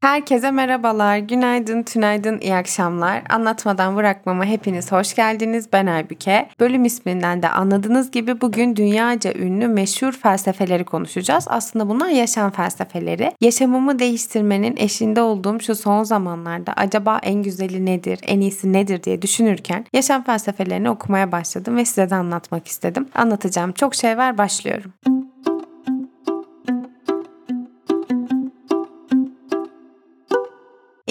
Herkese 0.00 0.50
merhabalar, 0.50 1.18
günaydın, 1.18 1.82
tünaydın, 1.82 2.40
iyi 2.40 2.54
akşamlar. 2.54 3.22
Anlatmadan 3.30 3.96
bırakmama 3.96 4.44
hepiniz 4.44 4.92
hoş 4.92 5.14
geldiniz. 5.14 5.68
Ben 5.72 5.86
Aybüke. 5.86 6.48
Bölüm 6.60 6.84
isminden 6.84 7.42
de 7.42 7.48
anladığınız 7.48 8.10
gibi 8.10 8.40
bugün 8.40 8.76
dünyaca 8.76 9.34
ünlü 9.34 9.68
meşhur 9.68 10.12
felsefeleri 10.12 10.84
konuşacağız. 10.84 11.44
Aslında 11.48 11.88
bunlar 11.88 12.08
yaşam 12.08 12.50
felsefeleri. 12.50 13.32
Yaşamımı 13.40 13.98
değiştirmenin 13.98 14.76
eşinde 14.76 15.22
olduğum 15.22 15.60
şu 15.60 15.74
son 15.74 16.02
zamanlarda 16.02 16.72
acaba 16.72 17.18
en 17.22 17.42
güzeli 17.42 17.86
nedir, 17.86 18.20
en 18.26 18.40
iyisi 18.40 18.72
nedir 18.72 19.02
diye 19.02 19.22
düşünürken 19.22 19.86
yaşam 19.92 20.24
felsefelerini 20.24 20.90
okumaya 20.90 21.32
başladım 21.32 21.76
ve 21.76 21.84
size 21.84 22.10
de 22.10 22.14
anlatmak 22.14 22.68
istedim. 22.68 23.08
Anlatacağım 23.14 23.72
çok 23.72 23.94
şey 23.94 24.18
var, 24.18 24.38
başlıyorum. 24.38 24.92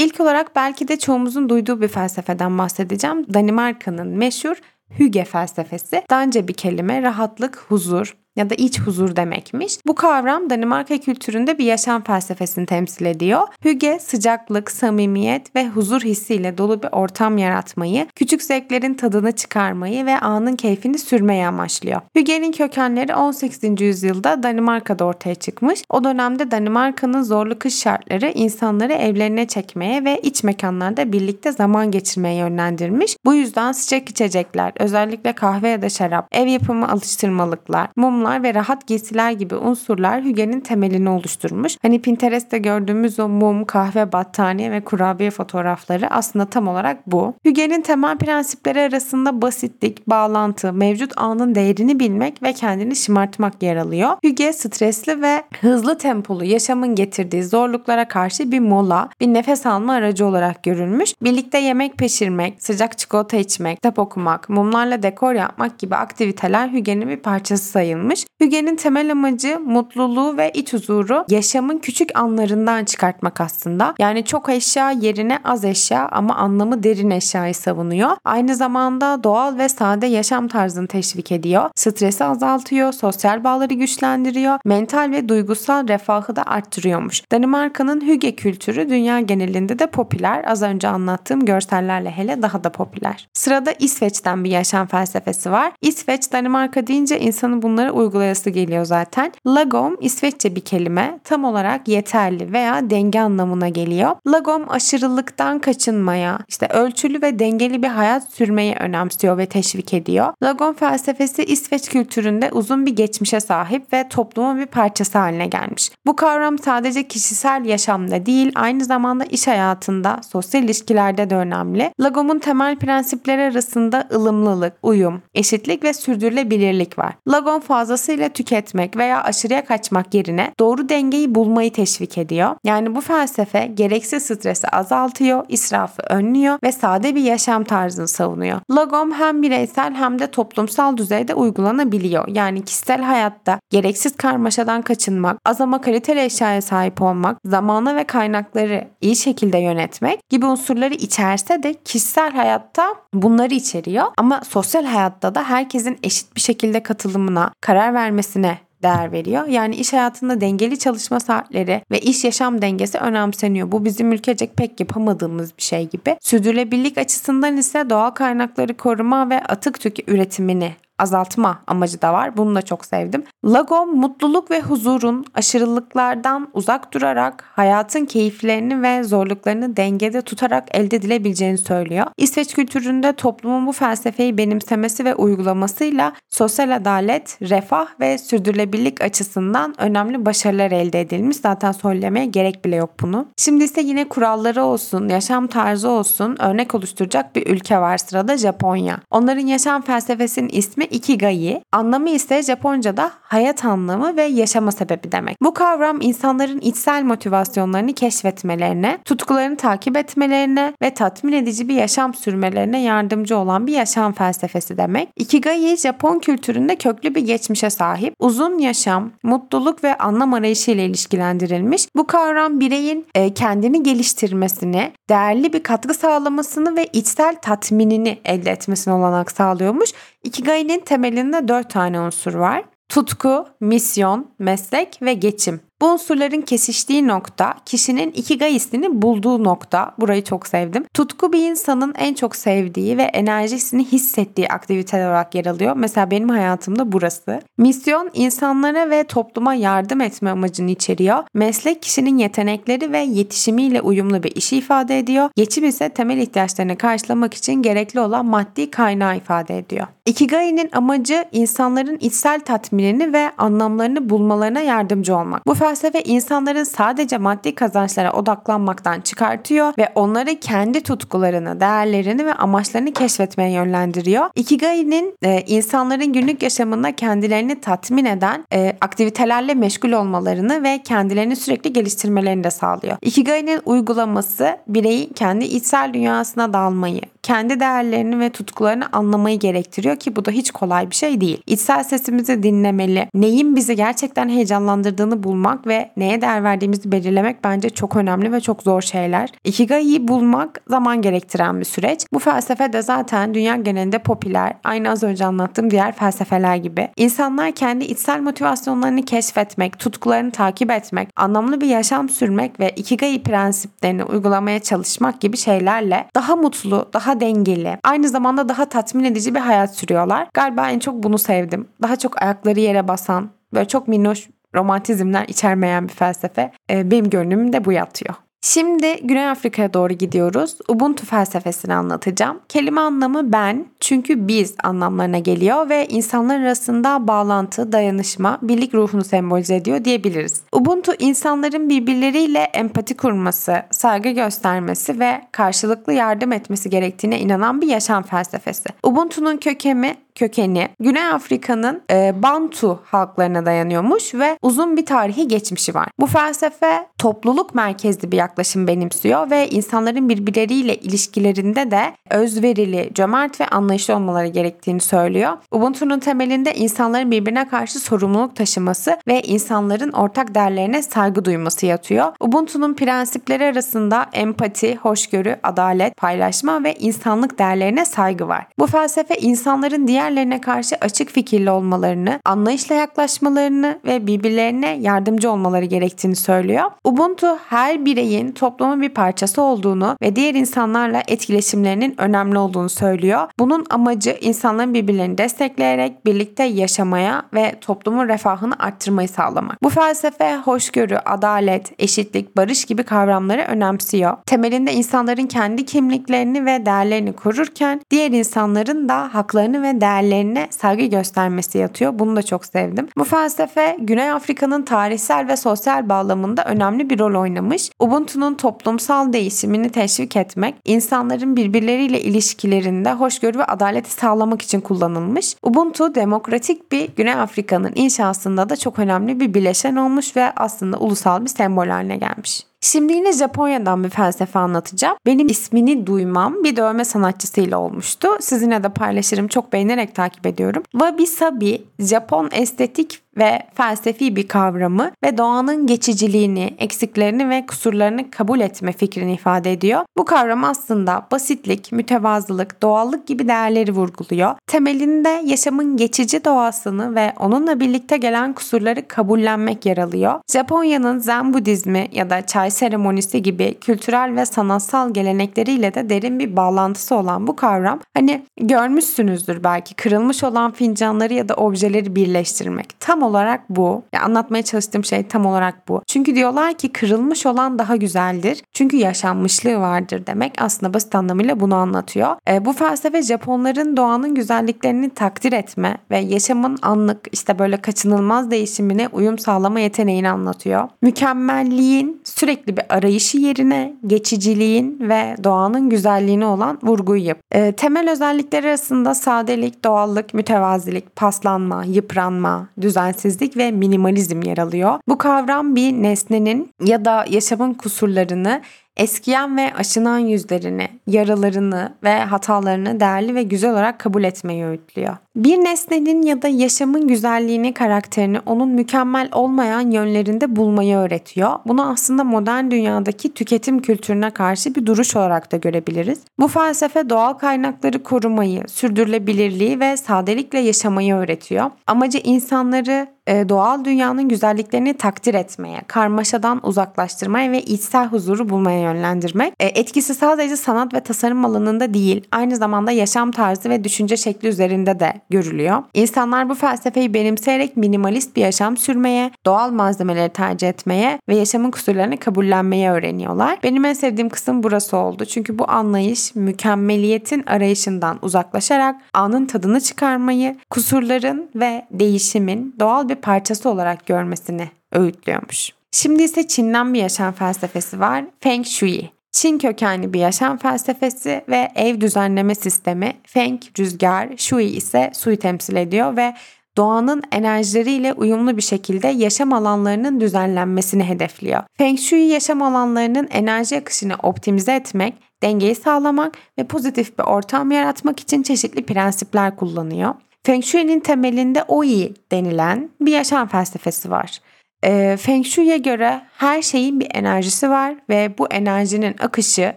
İlk 0.10 0.20
olarak 0.20 0.56
belki 0.56 0.88
de 0.88 1.00
çoğumuzun 1.00 1.50
duyduğu 1.50 1.82
bir 1.82 1.88
felsefeden 1.88 2.58
bahsedeceğim. 2.58 3.34
Danimarka'nın 3.34 4.08
meşhur 4.08 4.56
Hüge 5.00 5.26
felsefesi. 5.26 6.04
Daha 6.10 6.24
önce 6.24 6.48
bir 6.48 6.54
kelime 6.54 7.02
rahatlık, 7.02 7.58
huzur, 7.58 8.18
ya 8.36 8.50
da 8.50 8.56
iç 8.56 8.80
huzur 8.80 9.16
demekmiş. 9.16 9.78
Bu 9.88 9.96
kavram 9.96 10.50
Danimarka 10.50 10.98
kültüründe 10.98 11.58
bir 11.58 11.66
yaşam 11.66 12.04
felsefesini 12.04 12.66
temsil 12.66 13.06
ediyor. 13.06 13.48
Hüge 13.66 14.00
sıcaklık, 14.00 14.72
samimiyet 14.72 15.56
ve 15.56 15.68
huzur 15.68 16.02
hissiyle 16.02 16.58
dolu 16.58 16.84
bir 16.84 16.90
ortam 16.92 17.38
yaratmayı, 17.38 18.08
küçük 18.16 18.44
zevklerin 18.44 18.94
tadını 18.94 19.32
çıkarmayı 19.32 20.06
ve 20.06 20.20
anın 20.20 20.56
keyfini 20.56 20.98
sürmeyi 20.98 21.48
amaçlıyor. 21.48 22.02
Hüge'nin 22.16 22.52
kökenleri 22.52 23.16
18. 23.16 23.82
yüzyılda 23.82 24.44
Danimarka'da 24.44 25.06
ortaya 25.06 25.36
çıkmış. 25.36 25.84
O 25.90 26.04
dönemde 26.04 26.52
Danimarka'nın 26.52 27.24
zorlu 27.24 27.60
kış 27.60 27.80
şartları 27.80 28.32
insanları 28.36 28.94
evlerine 28.94 29.48
çekmeye 29.48 30.06
ve 30.06 30.20
iç 30.24 30.44
mekanlarda 30.44 31.12
birlikte 31.12 31.52
zaman 31.52 31.92
geçirmeye 31.92 32.36
yönlendirmiş. 32.36 33.16
Bu 33.26 33.34
yüzden 33.34 33.72
sıcak 33.72 34.10
içecekler, 34.10 34.74
özellikle 34.80 35.34
kahve 35.34 35.70
ya 35.70 35.82
da 35.82 35.90
şarap, 35.90 36.28
ev 36.32 36.48
yapımı 36.48 36.92
alıştırmalıklar, 36.92 37.90
mumlar 38.20 38.44
ve 38.44 38.54
rahat 38.54 38.88
giysiler 38.88 39.32
gibi 39.32 39.56
unsurlar 39.56 40.24
hügenin 40.24 40.60
temelini 40.60 41.10
oluşturmuş. 41.10 41.78
Hani 41.82 42.02
Pinterest'te 42.02 42.58
gördüğümüz 42.58 43.20
o 43.20 43.30
mum, 43.30 43.66
kahve, 43.66 44.12
battaniye 44.12 44.72
ve 44.72 44.82
kurabiye 44.82 45.32
fotoğrafları 45.32 46.10
aslında 46.10 46.46
tam 46.46 46.68
olarak 46.68 47.08
bu. 47.08 47.34
Hügenin 47.46 47.82
temel 47.82 48.18
prensipleri 48.18 48.82
arasında 48.82 49.42
basitlik, 49.42 50.08
bağlantı, 50.08 50.74
mevcut 50.74 51.14
anın 51.18 51.56
değerini 51.56 52.00
bilmek 52.00 52.44
ve 52.44 52.54
kendini 52.54 52.96
şımartmak 52.96 53.64
yer 53.64 53.76
alıyor. 53.76 54.10
Hüge 54.24 54.54
stresli 54.54 55.22
ve 55.22 55.44
hızlı 55.62 55.98
tempolu 55.98 56.44
yaşamın 56.44 56.96
getirdiği 56.96 57.44
zorluklara 57.44 58.08
karşı 58.08 58.52
bir 58.52 58.60
mola, 58.60 59.10
bir 59.22 59.28
nefes 59.28 59.66
alma 59.66 59.94
aracı 59.94 60.26
olarak 60.26 60.64
görülmüş. 60.64 61.14
Birlikte 61.22 61.58
yemek 61.58 61.98
pişirmek, 61.98 62.64
sıcak 62.64 62.98
çikolata 62.98 63.38
içmek, 63.38 63.76
kitap 63.76 64.00
okumak, 64.00 64.50
mumlarla 64.50 65.04
dekor 65.04 65.34
yapmak 65.34 65.80
gibi 65.80 65.96
aktiviteler 65.96 66.70
Hüge'nin 66.70 67.10
bir 67.10 67.18
parçası 67.18 67.66
sayılmış 67.66 68.09
yapmış. 68.10 68.26
Hüge'nin 68.42 68.76
temel 68.76 69.12
amacı 69.12 69.60
mutluluğu 69.60 70.38
ve 70.38 70.52
iç 70.54 70.74
huzuru 70.74 71.26
yaşamın 71.30 71.78
küçük 71.78 72.20
anlarından 72.20 72.86
çıkartmak 72.86 73.42
aslında. 73.42 73.94
Yani 74.00 74.26
çok 74.26 74.50
eşya 74.50 74.92
yerine 74.92 75.40
az 75.44 75.66
eşya 75.66 76.10
ama 76.12 76.36
anlamı 76.36 76.84
derin 76.84 77.10
eşyayı 77.10 77.56
savunuyor. 77.56 78.10
Aynı 78.26 78.56
zamanda 78.56 79.24
doğal 79.24 79.58
ve 79.58 79.70
sade 79.70 80.06
yaşam 80.06 80.48
tarzını 80.48 80.88
teşvik 80.88 81.32
ediyor. 81.32 81.70
Stresi 81.76 82.24
azaltıyor, 82.24 82.94
sosyal 82.94 83.44
bağları 83.44 83.74
güçlendiriyor, 83.74 84.60
mental 84.66 85.12
ve 85.12 85.30
duygusal 85.30 85.88
refahı 85.88 86.36
da 86.36 86.44
arttırıyormuş. 86.44 87.22
Danimarka'nın 87.32 88.02
Hüge 88.08 88.36
kültürü 88.36 88.90
dünya 88.90 89.20
genelinde 89.20 89.80
de 89.80 89.88
popüler. 89.88 90.46
Az 90.48 90.62
önce 90.62 90.88
anlattığım 90.88 91.46
görsellerle 91.46 92.12
hele 92.12 92.42
daha 92.42 92.64
da 92.64 92.72
popüler. 92.72 93.28
Sırada 93.34 93.72
İsveç'ten 93.80 94.44
bir 94.44 94.50
yaşam 94.50 94.88
felsefesi 94.88 95.52
var. 95.52 95.72
İsveç, 95.82 96.32
Danimarka 96.34 96.88
deyince 96.88 97.20
insanın 97.20 97.62
bunları 97.62 97.99
uygulayası 98.00 98.50
geliyor 98.50 98.86
zaten. 98.86 99.32
Lagom 99.48 99.98
İsveççe 100.02 100.56
bir 100.56 100.62
kelime. 100.62 101.20
Tam 101.24 101.44
olarak 101.44 101.88
yeterli 101.88 102.54
veya 102.54 102.90
denge 102.90 103.20
anlamına 103.20 103.70
geliyor. 103.70 104.12
Lagom 104.28 104.70
aşırılıktan 104.70 105.60
kaçınmaya, 105.60 106.40
işte 106.48 106.68
ölçülü 106.68 107.22
ve 107.22 107.40
dengeli 107.40 107.84
bir 107.84 107.88
hayat 107.88 108.34
sürmeyi 108.34 108.76
önemsiyor 108.76 109.38
ve 109.38 109.46
teşvik 109.46 109.94
ediyor. 109.94 110.34
Lagom 110.44 110.74
felsefesi 110.74 111.44
İsveç 111.44 111.90
kültüründe 111.90 112.50
uzun 112.52 112.86
bir 112.86 112.96
geçmişe 112.96 113.40
sahip 113.40 113.94
ve 113.94 114.10
toplumun 114.10 114.60
bir 114.60 114.66
parçası 114.66 115.18
haline 115.18 115.48
gelmiş. 115.48 115.92
Bu 116.06 116.16
kavram 116.16 116.60
sadece 116.60 117.08
kişisel 117.08 117.66
yaşamda 117.66 118.26
değil, 118.26 118.52
aynı 118.56 118.86
zamanda 118.86 119.26
iş 119.26 119.48
hayatında, 119.48 120.20
sosyal 120.32 120.64
ilişkilerde 120.64 121.30
de 121.30 121.36
önemli. 121.36 121.92
Lagom'un 122.02 122.40
temel 122.40 122.76
prensipleri 122.76 123.42
arasında 123.42 124.08
ılımlılık, 124.14 124.74
uyum, 124.84 125.22
eşitlik 125.34 125.84
ve 125.84 125.94
sürdürülebilirlik 125.94 127.00
var. 127.00 127.14
Lagom 127.28 127.60
fazla 127.60 127.89
fazlasıyla 127.90 128.30
tüketmek 128.30 128.98
veya 128.98 129.24
aşırıya 129.24 129.66
kaçmak 129.66 130.14
yerine 130.14 130.52
doğru 130.60 130.90
dengeyi 130.90 131.36
bulmayı 131.36 131.74
teşvik 131.74 132.18
ediyor. 132.18 132.56
Yani 132.64 132.96
bu 132.96 133.02
felsefe 133.02 133.72
gereksiz 133.74 134.24
stresi 134.24 134.68
azaltıyor, 134.68 135.46
israfı 135.50 136.02
önlüyor 136.10 136.60
ve 136.64 136.72
sade 136.72 137.16
bir 137.16 137.22
yaşam 137.22 137.64
tarzını 137.64 138.08
savunuyor. 138.08 138.60
Logom 138.72 139.12
hem 139.12 139.42
bireysel 139.42 139.94
hem 139.94 140.20
de 140.20 140.32
toplumsal 140.32 140.98
düzeyde 140.98 141.34
uygulanabiliyor. 141.34 142.28
Yani 142.28 142.66
kişisel 142.66 143.02
hayatta 143.02 143.60
gereksiz 143.70 144.18
karmaşadan 144.18 144.82
kaçınmak, 144.82 145.38
az 145.46 145.62
ama 145.62 145.82
kaliteli 145.82 146.24
eşyaya 146.24 146.62
sahip 146.62 147.02
olmak, 147.02 147.38
zamanı 147.46 147.96
ve 147.96 148.04
kaynakları 148.04 148.88
iyi 149.02 149.16
şekilde 149.16 149.58
yönetmek 149.58 150.30
gibi 150.30 150.46
unsurları 150.46 150.94
içerse 150.94 151.64
de 151.64 151.74
kişisel 151.86 152.32
hayatta 152.32 152.96
bunları 153.14 153.54
içeriyor. 153.54 154.06
Ama 154.18 154.42
sosyal 154.50 154.86
hayatta 154.86 155.36
da 155.36 155.44
herkesin 155.44 155.98
eşit 156.04 156.36
bir 156.36 156.42
şekilde 156.42 156.84
katılımına, 156.84 157.52
karar 157.62 157.79
karar 157.80 157.94
vermesine 157.94 158.58
değer 158.84 159.12
veriyor. 159.12 159.48
Yani 159.48 159.76
iş 159.76 159.94
hayatında 159.94 160.42
dengeli 160.42 160.80
çalışma 160.80 161.20
saatleri 161.20 161.82
ve 161.92 162.00
iş 162.00 162.24
yaşam 162.24 162.62
dengesi 162.62 162.98
önemseniyor. 162.98 163.72
Bu 163.72 163.86
bizim 163.86 164.12
ülkecek 164.12 164.58
pek 164.58 164.80
yapamadığımız 164.80 165.58
bir 165.58 165.64
şey 165.64 165.90
gibi. 165.90 166.18
Sürdürülebilirlik 166.22 166.98
açısından 166.98 167.58
ise 167.58 167.90
doğal 167.90 168.10
kaynakları 168.10 168.78
koruma 168.78 169.30
ve 169.30 169.44
atık 169.44 169.80
tük 169.80 170.10
üretimini 170.10 170.76
azaltma 171.00 171.60
amacı 171.68 172.02
da 172.02 172.14
var. 172.14 172.38
Bunu 172.38 172.56
da 172.56 172.62
çok 172.62 172.86
sevdim. 172.86 173.24
Lago 173.46 173.86
mutluluk 173.86 174.52
ve 174.52 174.62
huzurun 174.62 175.26
aşırılıklardan 175.34 176.48
uzak 176.54 176.94
durarak 176.94 177.44
hayatın 177.56 178.06
keyiflerini 178.06 178.82
ve 178.82 179.04
zorluklarını 179.04 179.78
dengede 179.78 180.22
tutarak 180.22 180.68
elde 180.74 180.96
edilebileceğini 180.96 181.58
söylüyor. 181.58 182.06
İsveç 182.18 182.54
kültüründe 182.54 183.14
toplumun 183.14 183.68
bu 183.68 183.72
felsefeyi 183.72 184.38
benimsemesi 184.38 185.06
ve 185.06 185.16
uygulamasıyla 185.16 186.14
sosyal 186.30 186.76
adalet, 186.76 187.38
refah 187.42 187.88
ve 188.00 188.18
sürdürülebilirlik 188.18 189.02
açısından 189.02 189.76
önemli 189.78 190.26
başarılar 190.26 190.72
elde 190.72 191.02
edilmiş. 191.02 191.38
Zaten 191.38 191.72
söylemeye 191.72 192.26
gerek 192.26 192.66
bile 192.66 192.76
yok 192.76 192.90
bunu. 193.02 193.26
Şimdi 193.38 193.64
ise 193.64 193.82
yine 193.82 194.10
kuralları 194.10 194.64
olsun, 194.64 195.10
yaşam 195.10 195.48
tarzı 195.48 195.90
olsun 195.90 196.36
örnek 196.40 196.76
oluşturacak 196.76 197.36
bir 197.36 197.48
ülke 197.48 197.78
var 197.80 197.98
sırada 197.98 198.38
Japonya. 198.38 199.00
Onların 199.12 199.48
yaşam 199.48 199.82
felsefesinin 199.82 200.50
ismi 200.50 200.86
ikigai. 200.92 201.62
Anlamı 201.72 202.10
ise 202.10 202.44
Japonca'da 202.44 203.12
hayat 203.22 203.66
anlamı 203.66 204.18
ve 204.18 204.24
yaşama 204.24 204.72
sebebi 204.72 205.12
demek. 205.12 205.38
Bu 205.42 205.54
kavram 205.54 206.02
insanların 206.02 206.60
içsel 206.60 207.04
motivasyonlarını 207.04 207.94
keşfetmelerine, 207.94 208.98
tutkularını 209.06 209.58
takip 209.58 209.98
etmelerine 209.98 210.74
ve 210.82 210.94
tatmin 210.94 211.34
edici 211.34 211.70
bir 211.70 211.76
yaşam 211.76 212.14
sürmelerine 212.14 212.82
yardımcı 212.82 213.38
olan 213.38 213.68
bir 213.68 213.74
yaşam 213.74 214.14
felsefesi 214.14 214.78
demek. 214.78 215.10
Ikigai 215.16 215.78
Japon 215.78 216.20
kültüründe 216.20 216.76
köklü 216.76 217.16
bir 217.16 217.22
geçmişe 217.22 217.70
sahip. 217.70 218.14
Uzun 218.20 218.58
yaşam, 218.58 219.12
mutluluk 219.24 219.84
ve 219.84 219.98
anlam 219.98 220.34
arayışı 220.34 220.72
ile 220.72 220.86
ilişkilendirilmiş. 220.86 221.88
Bu 221.96 222.08
kavram 222.08 222.60
bireyin 222.60 223.06
e, 223.16 223.34
kendini 223.34 223.84
geliştirmesini, 223.84 224.92
değerli 225.10 225.54
bir 225.54 225.64
katkı 225.64 225.94
sağlamasını 225.94 226.76
ve 226.76 226.86
içsel 226.94 227.36
tatminini 227.42 228.18
elde 228.26 228.52
etmesine 228.52 228.94
olanak 228.94 229.32
sağlıyormuş. 229.32 229.90
Ikigai'nin 230.24 230.80
temelinde 230.80 231.48
dört 231.48 231.70
tane 231.70 232.00
unsur 232.00 232.34
var. 232.34 232.66
Tutku, 232.90 233.46
misyon, 233.60 234.32
meslek 234.40 235.02
ve 235.02 235.14
geçim. 235.14 235.62
Bu 235.82 235.88
unsurların 235.88 236.42
kesiştiği 236.42 237.08
nokta 237.08 237.54
kişinin 237.66 238.12
ikigai'sini 238.12 239.02
bulduğu 239.02 239.44
nokta. 239.44 239.92
Burayı 240.00 240.24
çok 240.24 240.48
sevdim. 240.48 240.86
Tutku 240.94 241.34
bir 241.34 241.50
insanın 241.52 241.94
en 241.98 242.14
çok 242.14 242.36
sevdiği 242.36 242.98
ve 242.98 243.04
enerjisini 243.04 243.86
hissettiği 243.86 244.48
aktiviteler 244.48 245.08
olarak 245.08 245.36
yer 245.36 245.46
alıyor. 245.46 245.76
Mesela 245.76 246.12
benim 246.12 246.30
hayatımda 246.30 246.92
burası. 246.92 247.42
Misyon 247.58 248.10
insanlara 248.14 248.90
ve 248.90 249.04
topluma 249.04 249.54
yardım 249.54 250.02
etme 250.02 250.30
amacını 250.30 250.72
içeriyor. 250.72 251.24
Meslek 251.34 251.82
kişinin 251.82 252.18
yetenekleri 252.18 252.92
ve 252.92 253.00
yetişimiyle 253.00 253.82
uyumlu 253.82 254.24
bir 254.24 254.36
işi 254.36 254.58
ifade 254.58 255.00
ediyor. 255.00 255.30
Geçim 255.36 255.66
ise 255.66 255.90
temel 255.90 256.18
ihtiyaçlarını 256.18 256.78
karşılamak 256.78 257.34
için 257.34 257.54
gerekli 257.54 258.00
olan 258.00 258.26
maddi 258.26 258.72
kaynağı 258.72 259.18
ifade 259.18 259.58
ediyor. 259.58 259.88
Ikigai'nin 260.06 260.70
amacı 260.74 261.26
insanların 261.32 261.98
içsel 262.00 262.40
tatminini 262.40 263.14
ve 263.14 263.32
anlamlarını 263.38 264.10
bulmalarına 264.10 264.60
yardımcı 264.60 265.18
olmak. 265.18 265.48
Bu 265.48 265.54
felsefe 265.70 266.04
insanların 266.04 266.64
sadece 266.64 267.18
maddi 267.18 267.56
kazançlara 267.56 268.14
odaklanmaktan 268.14 269.02
çıkartıyor 269.02 269.74
ve 269.78 269.90
onları 269.96 270.40
kendi 270.40 270.84
tutkularını, 270.84 271.60
değerlerini 271.60 272.26
ve 272.26 272.34
amaçlarını 272.34 272.94
keşfetmeye 272.94 273.52
yönlendiriyor. 273.52 274.30
Ikigai'nin 274.36 275.16
e, 275.24 275.42
insanların 275.42 276.14
günlük 276.14 276.44
yaşamında 276.44 276.96
kendilerini 276.96 277.62
tatmin 277.62 278.06
eden 278.06 278.46
e, 278.54 278.78
aktivitelerle 278.82 279.54
meşgul 279.54 279.92
olmalarını 279.92 280.64
ve 280.64 280.82
kendilerini 280.84 281.36
sürekli 281.36 281.74
geliştirmelerini 281.74 282.44
de 282.44 282.52
sağlıyor. 282.52 282.98
Ikigai'nin 283.02 283.62
uygulaması 283.66 284.58
bireyi 284.68 285.14
kendi 285.14 285.46
içsel 285.46 285.94
dünyasına 285.94 286.54
dalmayı, 286.54 287.02
kendi 287.30 287.60
değerlerini 287.60 288.20
ve 288.20 288.30
tutkularını 288.30 288.86
anlamayı 288.92 289.40
gerektiriyor 289.40 289.96
ki 289.96 290.16
bu 290.16 290.26
da 290.26 290.32
hiç 290.32 290.52
kolay 290.52 290.90
bir 290.90 290.96
şey 290.96 291.22
değil. 291.22 291.42
İçsel 291.48 291.84
sesimizi 291.84 292.44
dinlemeli, 292.44 293.10
neyin 293.14 293.56
bizi 293.56 293.76
gerçekten 293.76 294.30
heyecanlandırdığını 294.30 295.24
bulmak 295.24 295.68
ve 295.68 295.92
neye 295.98 296.22
değer 296.22 296.44
verdiğimizi 296.44 296.92
belirlemek 296.92 297.44
bence 297.44 297.70
çok 297.70 297.96
önemli 297.96 298.32
ve 298.32 298.40
çok 298.40 298.64
zor 298.64 298.82
şeyler. 298.82 299.30
Ikigai'yi 299.44 300.08
bulmak 300.08 300.62
zaman 300.68 301.02
gerektiren 301.02 301.60
bir 301.60 301.66
süreç. 301.66 302.06
Bu 302.14 302.20
felsefe 302.20 302.74
de 302.74 302.82
zaten 302.82 303.34
dünya 303.34 303.56
genelinde 303.56 304.00
popüler. 304.00 304.54
Aynı 304.64 304.90
az 304.90 305.04
önce 305.04 305.26
anlattığım 305.26 305.72
diğer 305.72 305.92
felsefeler 305.92 306.56
gibi. 306.56 306.90
İnsanlar 306.98 307.52
kendi 307.52 307.86
içsel 307.86 308.22
motivasyonlarını 308.22 309.06
keşfetmek, 309.06 309.80
tutkularını 309.80 310.32
takip 310.32 310.72
etmek, 310.72 311.10
anlamlı 311.16 311.62
bir 311.62 311.68
yaşam 311.68 312.10
sürmek 312.10 312.60
ve 312.60 312.70
Ikigai 312.70 313.24
prensiplerini 313.24 314.04
uygulamaya 314.04 314.60
çalışmak 314.60 315.22
gibi 315.22 315.38
şeylerle 315.38 316.08
daha 316.16 316.36
mutlu, 316.36 316.90
daha 316.94 317.19
dengeli, 317.20 317.78
aynı 317.84 318.10
zamanda 318.10 318.50
daha 318.50 318.66
tatmin 318.66 319.04
edici 319.04 319.36
bir 319.36 319.40
hayat 319.40 319.76
sürüyorlar. 319.76 320.28
Galiba 320.34 320.70
en 320.70 320.80
çok 320.80 321.04
bunu 321.04 321.18
sevdim. 321.18 321.68
Daha 321.82 321.96
çok 321.96 322.22
ayakları 322.22 322.60
yere 322.60 322.88
basan, 322.88 323.30
böyle 323.54 323.68
çok 323.68 323.88
minnoş 323.88 324.30
romantizmler 324.56 325.26
içermeyen 325.28 325.88
bir 325.88 325.94
felsefe. 325.94 326.52
Ee, 326.70 326.92
benim 326.92 327.10
gönlümde 327.10 327.66
bu 327.66 327.72
yatıyor. 327.72 328.16
Şimdi 328.42 329.08
Güney 329.08 329.30
Afrika'ya 329.30 329.74
doğru 329.74 329.94
gidiyoruz. 329.94 330.56
Ubuntu 330.68 331.06
felsefesini 331.06 331.74
anlatacağım. 331.74 332.40
Kelime 332.50 332.82
anlamı 332.82 333.32
ben, 333.32 333.66
çünkü 333.80 334.28
biz 334.28 334.56
anlamlarına 334.64 335.20
geliyor 335.20 335.70
ve 335.70 335.88
insanlar 335.88 336.40
arasında 336.40 337.08
bağlantı, 337.08 337.72
dayanışma, 337.72 338.40
birlik 338.42 338.74
ruhunu 338.74 339.04
sembolize 339.04 339.56
ediyor 339.56 339.86
diyebiliriz. 339.86 340.42
Ubuntu 340.52 340.94
insanların 341.00 341.70
birbirleriyle 341.70 342.40
empati 342.40 342.98
kurması, 342.98 343.64
saygı 343.72 344.10
göstermesi 344.10 345.00
ve 345.00 345.22
karşılıklı 345.32 345.94
yardım 345.94 346.32
etmesi 346.32 346.70
gerektiğine 346.70 347.20
inanan 347.20 347.62
bir 347.62 347.68
yaşam 347.68 348.04
felsefesi. 348.04 348.70
Ubuntu'nun 348.84 349.38
kökemi 349.38 349.96
kökeni 350.20 350.68
Güney 350.80 351.08
Afrika'nın 351.08 351.82
e, 351.92 352.24
Bantu 352.24 352.80
halklarına 352.86 353.46
dayanıyormuş 353.46 354.14
ve 354.14 354.38
uzun 354.42 354.78
bir 354.78 354.86
tarihi 354.86 355.28
geçmişi 355.28 355.76
var. 355.76 355.88
Bu 356.00 356.06
felsefe 356.06 356.88
topluluk 356.98 357.56
merkezli 357.56 358.12
bir 358.12 358.18
yaklaşım 358.18 358.68
benimsiyor 358.68 359.30
ve 359.32 359.50
insanların 359.50 360.10
birbirleriyle 360.10 360.76
ilişkilerinde 360.76 361.72
de 361.72 361.82
özverili, 362.10 362.90
cömert 362.94 363.42
ve 363.42 363.48
anlayışlı 363.48 363.96
olmaları 363.96 364.28
gerektiğini 364.28 364.82
söylüyor. 364.82 365.38
Ubuntu'nun 365.52 366.00
temelinde 366.00 366.56
insanların 366.56 367.12
birbirine 367.12 367.48
karşı 367.48 367.80
sorumluluk 367.80 368.36
taşıması 368.36 368.98
ve 369.08 369.22
insanların 369.22 369.92
ortak 369.92 370.36
değerlerine 370.36 370.82
saygı 370.82 371.26
duyması 371.26 371.66
yatıyor. 371.66 372.14
Ubuntu'nun 372.20 372.74
prensipleri 372.74 373.46
arasında 373.46 374.06
empati, 374.14 374.76
hoşgörü, 374.76 375.36
adalet, 375.44 375.98
paylaşma 375.98 376.64
ve 376.64 376.74
insanlık 376.74 377.40
değerlerine 377.40 377.86
saygı 377.86 378.28
var. 378.28 378.46
Bu 378.60 378.68
felsefe 378.68 379.16
insanların 379.16 379.88
diğer 379.88 380.09
diğerlerine 380.10 380.42
karşı 380.42 380.76
açık 380.82 381.10
fikirli 381.10 381.52
olmalarını, 381.52 382.20
anlayışla 382.26 382.76
yaklaşmalarını 382.76 383.80
ve 383.86 384.08
birbirlerine 384.08 384.78
yardımcı 384.82 385.32
olmaları 385.32 385.66
gerektiğini 385.66 386.16
söylüyor. 386.16 386.72
Ubuntu 386.84 387.28
her 387.50 387.86
bireyin 387.86 388.32
toplumun 388.32 388.82
bir 388.82 388.90
parçası 388.90 389.42
olduğunu 389.42 389.98
ve 390.02 390.16
diğer 390.16 390.34
insanlarla 390.34 391.04
etkileşimlerinin 391.08 391.96
önemli 391.98 392.38
olduğunu 392.38 392.70
söylüyor. 392.70 393.28
Bunun 393.40 393.66
amacı 393.70 394.18
insanların 394.22 394.74
birbirlerini 394.74 395.18
destekleyerek 395.18 396.06
birlikte 396.06 396.44
yaşamaya 396.44 397.24
ve 397.34 397.56
toplumun 397.62 398.08
refahını 398.08 398.54
arttırmayı 398.60 399.10
sağlamak. 399.10 399.64
Bu 399.64 399.70
felsefe 399.70 400.38
hoşgörü, 400.38 400.98
adalet, 401.06 401.72
eşitlik, 401.80 402.38
barış 402.38 402.66
gibi 402.66 402.84
kavramları 402.84 403.42
önemsiyor. 403.42 404.18
Temelinde 404.26 404.74
insanların 404.74 405.26
kendi 405.26 405.66
kimliklerini 405.66 406.46
ve 406.46 406.66
değerlerini 406.66 407.14
korurken 407.14 407.82
diğer 407.92 408.12
insanların 408.12 408.90
da 408.90 409.14
haklarını 409.14 409.64
ve 409.64 409.82
değerlerini 409.82 409.99
değerlerine 410.00 410.48
saygı 410.50 410.86
göstermesi 410.86 411.58
yatıyor. 411.58 412.00
Bunu 412.00 412.16
da 412.16 412.24
çok 412.24 412.46
sevdim. 412.46 412.88
Bu 412.98 413.04
felsefe 413.04 413.78
Güney 413.80 414.12
Afrika'nın 414.12 414.62
tarihsel 414.62 415.28
ve 415.28 415.38
sosyal 415.38 415.90
bağlamında 415.90 416.44
önemli 416.44 416.90
bir 416.90 417.00
rol 417.00 417.22
oynamış. 417.22 417.72
Ubuntu'nun 417.80 418.34
toplumsal 418.34 419.14
değişimini 419.14 419.70
teşvik 419.70 420.16
etmek, 420.16 420.56
insanların 420.66 421.36
birbirleriyle 421.36 422.02
ilişkilerinde 422.02 422.94
hoşgörü 422.94 423.38
ve 423.38 423.46
adaleti 423.46 423.92
sağlamak 423.92 424.42
için 424.42 424.62
kullanılmış. 424.62 425.36
Ubuntu 425.44 425.96
demokratik 425.96 426.72
bir 426.72 426.90
Güney 426.96 427.14
Afrika'nın 427.14 427.72
inşasında 427.76 428.50
da 428.50 428.56
çok 428.56 428.80
önemli 428.80 429.20
bir 429.20 429.34
bileşen 429.34 429.76
olmuş 429.76 430.16
ve 430.16 430.32
aslında 430.36 430.78
ulusal 430.78 431.22
bir 431.22 431.30
sembol 431.30 431.68
haline 431.68 431.98
gelmiş. 431.98 432.49
Şimdi 432.62 432.94
yine 432.94 433.12
Japonya'dan 433.12 433.84
bir 433.84 433.90
felsefe 433.90 434.40
anlatacağım. 434.40 434.98
Benim 435.06 435.28
ismini 435.28 435.88
duymam 435.88 436.44
bir 436.44 436.56
dövme 436.56 436.86
sanatçısıyla 436.86 437.58
olmuştu. 437.58 438.08
Sizinle 438.20 438.64
de 438.64 438.70
paylaşırım. 438.70 439.28
Çok 439.28 439.54
beğenerek 439.54 439.96
takip 439.96 440.26
ediyorum. 440.26 440.64
Wabi 440.72 441.08
Sabi, 441.08 441.64
Japon 441.80 442.30
estetik 442.32 443.02
ve 443.20 443.42
felsefi 443.54 444.16
bir 444.16 444.28
kavramı 444.28 444.92
ve 445.04 445.18
doğanın 445.18 445.68
geçiciliğini, 445.68 446.54
eksiklerini 446.58 447.30
ve 447.30 447.46
kusurlarını 447.46 448.12
kabul 448.12 448.40
etme 448.40 448.72
fikrini 448.72 449.14
ifade 449.14 449.52
ediyor. 449.52 449.82
Bu 449.98 450.06
kavram 450.06 450.44
aslında 450.44 451.08
basitlik, 451.12 451.72
mütevazılık, 451.72 452.62
doğallık 452.62 453.08
gibi 453.08 453.28
değerleri 453.28 453.72
vurguluyor. 453.72 454.36
Temelinde 454.48 455.22
yaşamın 455.26 455.78
geçici 455.78 456.26
doğasını 456.26 456.96
ve 456.96 457.14
onunla 457.20 457.60
birlikte 457.60 457.98
gelen 457.98 458.34
kusurları 458.34 458.88
kabullenmek 458.88 459.66
yer 459.66 459.78
alıyor. 459.78 460.20
Japonya'nın 460.32 461.00
Zen 461.00 461.34
Budizmi 461.34 461.88
ya 461.92 462.10
da 462.10 462.26
çay 462.26 462.52
seremonisi 462.52 463.22
gibi 463.22 463.54
kültürel 463.54 464.16
ve 464.16 464.26
sanatsal 464.26 464.94
gelenekleriyle 464.94 465.74
de 465.74 465.90
derin 465.90 466.20
bir 466.20 466.36
bağlantısı 466.36 466.96
olan 466.96 467.28
bu 467.28 467.36
kavram 467.36 467.80
hani 467.94 468.22
görmüşsünüzdür 468.42 469.44
belki 469.44 469.76
kırılmış 469.76 470.24
olan 470.24 470.52
fincanları 470.52 471.14
ya 471.14 471.30
da 471.30 471.36
objeleri 471.36 471.96
birleştirmek. 471.96 472.80
Tam 472.80 473.04
olarak 473.10 473.50
bu. 473.50 473.84
Ya 473.94 474.02
anlatmaya 474.02 474.44
çalıştığım 474.44 474.84
şey 474.84 475.08
tam 475.08 475.26
olarak 475.26 475.68
bu. 475.68 475.82
Çünkü 475.88 476.16
diyorlar 476.16 476.54
ki 476.54 476.70
kırılmış 476.70 477.26
olan 477.26 477.60
daha 477.60 477.76
güzeldir. 477.76 478.44
Çünkü 478.54 478.78
yaşanmışlığı 478.78 479.60
vardır 479.60 480.04
demek. 480.08 480.34
Aslında 480.42 480.74
basit 480.74 480.96
anlamıyla 480.96 481.40
bunu 481.40 481.56
anlatıyor. 481.56 482.16
E, 482.30 482.46
bu 482.46 482.54
felsefe 482.54 483.02
Japonların 483.02 483.78
doğanın 483.78 484.16
güzelliklerini 484.16 484.90
takdir 484.90 485.34
etme 485.34 485.78
ve 485.92 485.98
yaşamın 485.98 486.58
anlık 486.62 487.08
işte 487.12 487.40
böyle 487.40 487.58
kaçınılmaz 487.58 488.32
değişimine 488.32 488.88
uyum 488.88 489.20
sağlama 489.20 489.60
yeteneğini 489.60 490.10
anlatıyor. 490.10 490.70
Mükemmelliğin 490.82 492.02
sürekli 492.04 492.58
bir 492.58 492.64
arayışı 492.70 493.18
yerine 493.18 493.74
geçiciliğin 493.88 494.90
ve 494.90 495.16
doğanın 495.24 495.70
güzelliğine 495.70 496.26
olan 496.26 496.60
vurguyu 496.64 497.06
yap. 497.06 497.20
E, 497.32 497.52
temel 497.52 497.92
özellikler 497.92 498.44
arasında 498.44 498.96
sadelik, 498.96 499.64
doğallık, 499.64 500.14
mütevazilik, 500.14 500.96
paslanma, 500.96 501.64
yıpranma, 501.66 502.48
düzensiz 502.62 502.99
düzensizlik 503.00 503.38
ve 503.38 503.52
minimalizm 503.52 504.22
yer 504.22 504.38
alıyor. 504.38 504.80
Bu 504.88 504.98
kavram 504.98 505.56
bir 505.56 505.74
nesnenin 505.74 506.50
ya 506.64 506.86
da 506.86 507.06
yaşamın 507.10 507.54
kusurlarını 507.54 508.42
eskiyen 508.78 509.38
ve 509.38 509.54
aşınan 509.54 510.00
yüzlerini, 510.00 510.68
yaralarını 510.88 511.74
ve 511.84 512.00
hatalarını 512.00 512.80
değerli 512.80 513.16
ve 513.16 513.24
güzel 513.24 513.52
olarak 513.52 513.80
kabul 513.80 514.04
etmeyi 514.04 514.46
öğütlüyor. 514.46 514.98
Bir 515.20 515.38
nesnenin 515.38 516.02
ya 516.02 516.22
da 516.22 516.28
yaşamın 516.28 516.88
güzelliğini, 516.88 517.54
karakterini 517.54 518.20
onun 518.26 518.50
mükemmel 518.50 519.10
olmayan 519.12 519.72
yönlerinde 519.72 520.36
bulmayı 520.36 520.78
öğretiyor. 520.78 521.32
Bunu 521.46 521.70
aslında 521.70 522.04
modern 522.04 522.52
dünyadaki 522.52 523.14
tüketim 523.14 523.62
kültürüne 523.62 524.10
karşı 524.10 524.56
bir 524.56 524.66
duruş 524.66 524.96
olarak 524.96 525.32
da 525.32 525.38
görebiliriz. 525.38 526.00
Bu 526.20 526.28
felsefe 526.28 526.90
doğal 526.90 527.14
kaynakları 527.14 527.84
korumayı, 527.84 528.44
sürdürülebilirliği 528.48 529.60
ve 529.60 529.78
sadelikle 529.78 530.40
yaşamayı 530.40 530.96
öğretiyor. 530.96 531.52
Amacı 531.68 531.98
insanları 531.98 532.88
e, 533.10 533.30
doğal 533.30 533.66
dünyanın 533.66 534.10
güzelliklerini 534.10 534.74
takdir 534.74 535.14
etmeye, 535.14 535.62
karmaşadan 535.68 536.48
uzaklaştırmaya 536.48 537.32
ve 537.32 537.42
içsel 537.42 537.88
huzuru 537.88 538.30
bulmaya 538.30 538.62
yönlendirmek. 538.62 539.34
E, 539.40 539.46
etkisi 539.46 539.96
sadece 539.96 540.36
sanat 540.36 540.74
ve 540.74 540.80
tasarım 540.80 541.26
alanında 541.26 541.74
değil, 541.74 542.08
aynı 542.12 542.36
zamanda 542.36 542.72
yaşam 542.72 543.12
tarzı 543.12 543.50
ve 543.50 543.64
düşünce 543.64 543.98
şekli 543.98 544.28
üzerinde 544.28 544.80
de 544.80 544.94
görülüyor. 545.10 545.64
İnsanlar 545.74 546.30
bu 546.30 546.36
felsefeyi 546.36 546.94
benimseyerek 546.94 547.58
minimalist 547.58 548.16
bir 548.16 548.22
yaşam 548.22 548.58
sürmeye, 548.58 549.12
doğal 549.26 549.52
malzemeleri 549.52 550.10
tercih 550.10 550.50
etmeye 550.50 551.00
ve 551.10 551.16
yaşamın 551.16 551.52
kusurlarını 551.52 551.98
kabullenmeye 551.98 552.72
öğreniyorlar. 552.72 553.40
Benim 553.44 553.66
en 553.66 553.74
sevdiğim 553.74 554.10
kısım 554.10 554.44
burası 554.44 554.78
oldu. 554.78 555.06
Çünkü 555.06 555.40
bu 555.40 555.52
anlayış 555.52 556.16
mükemmeliyetin 556.16 557.24
arayışından 557.28 558.00
uzaklaşarak 558.02 558.76
anın 558.94 559.26
tadını 559.26 559.62
çıkarmayı, 559.62 560.36
kusurların 560.50 561.30
ve 561.36 561.66
değişimin 561.72 562.56
doğal 562.60 562.90
bir 562.90 562.96
parçası 562.96 563.50
olarak 563.50 563.86
görmesini 563.86 564.50
öğütlüyormuş. 564.72 565.50
Şimdi 565.72 566.04
ise 566.04 566.28
Çin'den 566.28 566.74
bir 566.74 566.80
yaşam 566.80 567.14
felsefesi 567.14 567.80
var. 567.80 568.06
Feng 568.20 568.46
Shui. 568.46 568.99
Çin 569.12 569.38
kökenli 569.38 569.94
bir 569.94 570.00
yaşam 570.00 570.38
felsefesi 570.38 571.22
ve 571.30 571.52
ev 571.56 571.82
düzenleme 571.82 572.36
sistemi 572.36 572.94
Feng 573.04 573.42
rüzgar, 573.60 574.10
Shui 574.18 574.44
ise 574.44 574.92
suyu 574.94 575.18
temsil 575.18 575.56
ediyor 575.56 575.98
ve 575.98 576.14
doğanın 576.58 577.04
enerjileriyle 577.12 577.94
uyumlu 577.94 578.38
bir 578.38 578.42
şekilde 578.42 578.88
yaşam 578.88 579.34
alanlarının 579.34 580.00
düzenlenmesini 580.00 580.84
hedefliyor. 580.84 581.44
Feng 581.58 581.80
Shui 581.80 582.02
yaşam 582.02 582.42
alanlarının 582.42 583.08
enerji 583.12 583.58
akışını 583.58 583.96
optimize 584.04 584.54
etmek, 584.56 584.94
dengeyi 585.24 585.56
sağlamak 585.56 586.18
ve 586.38 586.44
pozitif 586.44 587.00
bir 587.00 587.04
ortam 587.04 587.52
yaratmak 587.52 588.00
için 588.00 588.24
çeşitli 588.24 588.66
prensipler 588.66 589.36
kullanıyor. 589.36 589.94
Feng 590.24 590.44
Shui'nin 590.44 590.80
temelinde 590.80 591.44
Oi 591.44 591.94
denilen 592.12 592.70
bir 592.82 592.92
yaşam 592.92 593.28
felsefesi 593.28 593.92
var. 593.92 594.20
E, 594.64 594.98
Feng 594.98 595.26
Shui'ye 595.26 595.58
göre 595.58 596.02
her 596.18 596.42
şeyin 596.42 596.80
bir 596.80 596.88
enerjisi 596.94 597.50
var 597.50 597.76
ve 597.90 598.18
bu 598.18 598.28
enerjinin 598.28 598.96
akışı 599.00 599.56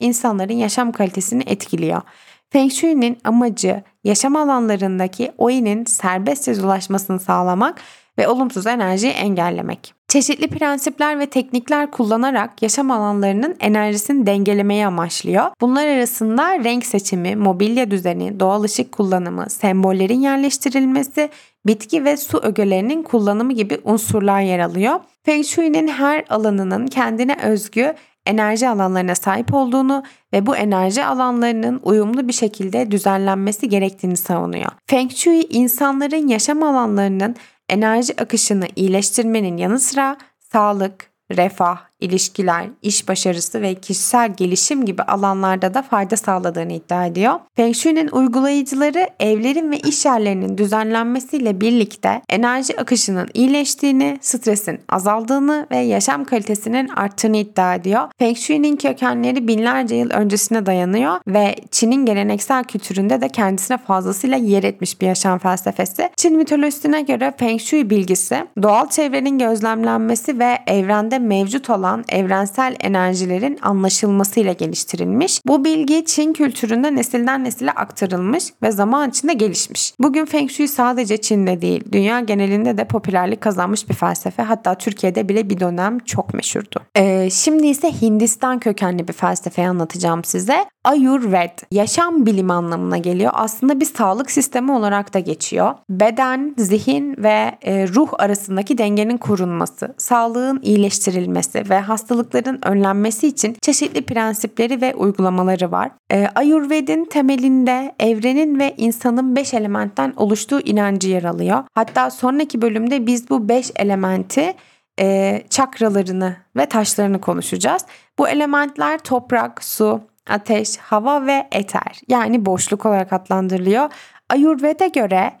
insanların 0.00 0.52
yaşam 0.52 0.92
kalitesini 0.92 1.42
etkiliyor. 1.46 2.02
Feng 2.50 2.72
Shui'nin 2.72 3.18
amacı 3.24 3.82
yaşam 4.04 4.36
alanlarındaki 4.36 5.32
Oi'nin 5.38 5.84
serbestçe 5.84 6.62
dolaşmasını 6.62 7.20
sağlamak 7.20 7.80
ve 8.18 8.28
olumsuz 8.28 8.66
enerjiyi 8.66 9.12
engellemek. 9.12 9.94
Çeşitli 10.08 10.48
prensipler 10.48 11.18
ve 11.18 11.26
teknikler 11.26 11.90
kullanarak 11.90 12.62
yaşam 12.62 12.90
alanlarının 12.90 13.56
enerjisini 13.60 14.26
dengelemeyi 14.26 14.86
amaçlıyor. 14.86 15.44
Bunlar 15.60 15.86
arasında 15.86 16.64
renk 16.64 16.86
seçimi, 16.86 17.36
mobilya 17.36 17.90
düzeni, 17.90 18.40
doğal 18.40 18.62
ışık 18.62 18.92
kullanımı, 18.92 19.50
sembollerin 19.50 20.20
yerleştirilmesi, 20.20 21.30
bitki 21.66 22.04
ve 22.04 22.16
su 22.16 22.38
ögelerinin 22.38 23.02
kullanımı 23.02 23.52
gibi 23.52 23.78
unsurlar 23.84 24.40
yer 24.40 24.58
alıyor. 24.58 25.00
Feng 25.22 25.44
Shui'nin 25.44 25.88
her 25.88 26.24
alanının 26.28 26.86
kendine 26.86 27.36
özgü 27.42 27.94
enerji 28.26 28.68
alanlarına 28.68 29.14
sahip 29.14 29.54
olduğunu 29.54 30.02
ve 30.32 30.46
bu 30.46 30.56
enerji 30.56 31.04
alanlarının 31.04 31.80
uyumlu 31.82 32.28
bir 32.28 32.32
şekilde 32.32 32.90
düzenlenmesi 32.90 33.68
gerektiğini 33.68 34.16
savunuyor. 34.16 34.70
Feng 34.86 35.10
Shui 35.10 35.46
insanların 35.50 36.28
yaşam 36.28 36.62
alanlarının 36.62 37.36
enerji 37.68 38.20
akışını 38.22 38.66
iyileştirmenin 38.76 39.56
yanı 39.56 39.80
sıra 39.80 40.16
sağlık, 40.52 41.10
refah, 41.30 41.78
ilişkiler, 42.04 42.66
iş 42.82 43.08
başarısı 43.08 43.62
ve 43.62 43.74
kişisel 43.74 44.34
gelişim 44.36 44.84
gibi 44.84 45.02
alanlarda 45.02 45.74
da 45.74 45.82
fayda 45.82 46.16
sağladığını 46.16 46.72
iddia 46.72 47.06
ediyor. 47.06 47.34
Feng 47.56 47.74
Shui'nin 47.74 48.08
uygulayıcıları 48.08 49.08
evlerin 49.20 49.70
ve 49.72 49.78
iş 49.78 50.04
yerlerinin 50.04 50.58
düzenlenmesiyle 50.58 51.60
birlikte 51.60 52.22
enerji 52.28 52.80
akışının 52.80 53.28
iyileştiğini, 53.34 54.18
stresin 54.20 54.80
azaldığını 54.88 55.66
ve 55.70 55.76
yaşam 55.78 56.24
kalitesinin 56.24 56.88
arttığını 56.88 57.36
iddia 57.36 57.74
ediyor. 57.74 58.02
Feng 58.18 58.36
Shui'nin 58.36 58.76
kökenleri 58.76 59.48
binlerce 59.48 59.94
yıl 59.94 60.10
öncesine 60.10 60.66
dayanıyor 60.66 61.20
ve 61.26 61.54
Çin'in 61.70 62.06
geleneksel 62.06 62.64
kültüründe 62.64 63.20
de 63.20 63.28
kendisine 63.28 63.78
fazlasıyla 63.78 64.36
yer 64.36 64.62
etmiş 64.62 65.00
bir 65.00 65.06
yaşam 65.06 65.38
felsefesi. 65.38 66.10
Çin 66.16 66.36
mitolojisine 66.36 67.02
göre 67.02 67.34
Feng 67.36 67.60
Shui 67.60 67.90
bilgisi 67.90 68.46
doğal 68.62 68.88
çevrenin 68.88 69.38
gözlemlenmesi 69.38 70.38
ve 70.38 70.58
evrende 70.66 71.18
mevcut 71.18 71.70
olan 71.70 71.93
olan 71.94 72.04
evrensel 72.08 72.76
enerjilerin 72.80 73.58
anlaşılmasıyla 73.62 74.52
geliştirilmiş. 74.52 75.40
Bu 75.46 75.64
bilgi 75.64 76.04
Çin 76.04 76.32
kültüründe 76.32 76.94
nesilden 76.94 77.44
nesile 77.44 77.70
aktarılmış 77.70 78.44
ve 78.62 78.72
zaman 78.72 79.10
içinde 79.10 79.32
gelişmiş. 79.32 79.94
Bugün 80.00 80.24
Feng 80.24 80.50
Shui 80.50 80.68
sadece 80.68 81.16
Çin'de 81.16 81.60
değil, 81.60 81.84
dünya 81.92 82.20
genelinde 82.20 82.76
de 82.76 82.84
popülerlik 82.84 83.40
kazanmış 83.40 83.88
bir 83.88 83.94
felsefe. 83.94 84.42
Hatta 84.42 84.74
Türkiye'de 84.74 85.28
bile 85.28 85.50
bir 85.50 85.60
dönem 85.60 85.98
çok 85.98 86.34
meşhurdu. 86.34 86.80
Ee, 86.96 87.28
şimdi 87.30 87.66
ise 87.66 87.92
Hindistan 88.02 88.58
kökenli 88.58 89.08
bir 89.08 89.12
felsefeyi 89.12 89.68
anlatacağım 89.68 90.24
size. 90.24 90.64
Ayurved, 90.84 91.58
yaşam 91.70 92.26
bilimi 92.26 92.52
anlamına 92.52 92.98
geliyor. 92.98 93.32
Aslında 93.34 93.80
bir 93.80 93.84
sağlık 93.84 94.30
sistemi 94.30 94.72
olarak 94.72 95.14
da 95.14 95.18
geçiyor. 95.18 95.74
Beden, 95.90 96.54
zihin 96.58 97.16
ve 97.18 97.58
e, 97.62 97.88
ruh 97.88 98.08
arasındaki 98.18 98.78
dengenin 98.78 99.16
korunması, 99.16 99.94
sağlığın 99.98 100.60
iyileştirilmesi 100.62 101.70
ve 101.70 101.73
hastalıkların 101.80 102.60
önlenmesi 102.62 103.26
için 103.26 103.56
çeşitli 103.62 104.02
prensipleri 104.02 104.80
ve 104.80 104.94
uygulamaları 104.94 105.72
var. 105.72 105.90
E, 106.12 106.28
Ayurved'in 106.34 107.04
temelinde 107.04 107.94
evrenin 108.00 108.58
ve 108.58 108.74
insanın 108.76 109.36
5 109.36 109.54
elementten 109.54 110.12
oluştuğu 110.16 110.60
inancı 110.60 111.08
yer 111.08 111.24
alıyor. 111.24 111.64
Hatta 111.74 112.10
sonraki 112.10 112.62
bölümde 112.62 113.06
biz 113.06 113.30
bu 113.30 113.48
5 113.48 113.70
elementi 113.76 114.54
e, 115.00 115.42
çakralarını 115.50 116.36
ve 116.56 116.66
taşlarını 116.66 117.20
konuşacağız. 117.20 117.82
Bu 118.18 118.28
elementler 118.28 118.98
toprak, 118.98 119.64
su, 119.64 120.00
ateş, 120.30 120.76
hava 120.76 121.26
ve 121.26 121.48
eter 121.52 122.00
yani 122.08 122.46
boşluk 122.46 122.86
olarak 122.86 123.12
adlandırılıyor. 123.12 123.90
Ayurved'e 124.30 124.88
göre 124.88 125.32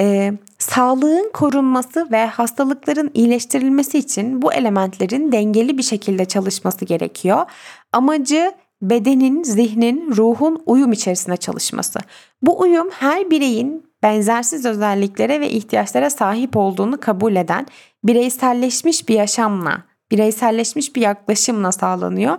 e, 0.00 0.32
sağlığın 0.62 1.30
korunması 1.32 2.08
ve 2.12 2.26
hastalıkların 2.26 3.10
iyileştirilmesi 3.14 3.98
için 3.98 4.42
bu 4.42 4.52
elementlerin 4.52 5.32
dengeli 5.32 5.78
bir 5.78 5.82
şekilde 5.82 6.24
çalışması 6.24 6.84
gerekiyor. 6.84 7.46
Amacı 7.92 8.52
bedenin, 8.82 9.42
zihnin, 9.42 10.16
ruhun 10.16 10.62
uyum 10.66 10.92
içerisinde 10.92 11.36
çalışması. 11.36 11.98
Bu 12.42 12.60
uyum 12.60 12.90
her 12.90 13.30
bireyin 13.30 13.86
benzersiz 14.02 14.64
özelliklere 14.64 15.40
ve 15.40 15.50
ihtiyaçlara 15.50 16.10
sahip 16.10 16.56
olduğunu 16.56 17.00
kabul 17.00 17.36
eden 17.36 17.66
bireyselleşmiş 18.04 19.08
bir 19.08 19.14
yaşamla, 19.14 19.82
bireyselleşmiş 20.10 20.96
bir 20.96 21.00
yaklaşımla 21.00 21.72
sağlanıyor 21.72 22.38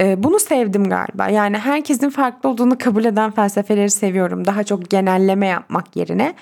ee, 0.00 0.22
bunu 0.22 0.38
sevdim 0.38 0.84
galiba. 0.84 1.28
Yani 1.28 1.58
herkesin 1.58 2.10
farklı 2.10 2.48
olduğunu 2.48 2.78
kabul 2.78 3.04
eden 3.04 3.30
felsefeleri 3.30 3.90
seviyorum. 3.90 4.46
Daha 4.46 4.64
çok 4.64 4.90
genelleme 4.90 5.46
yapmak 5.46 5.96
yerine. 5.96 6.34